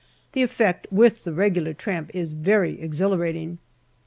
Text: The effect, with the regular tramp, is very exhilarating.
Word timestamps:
The 0.31 0.41
effect, 0.41 0.87
with 0.89 1.25
the 1.25 1.31
regular 1.31 1.75
tramp, 1.75 2.09
is 2.15 2.33
very 2.33 2.81
exhilarating. 2.81 3.59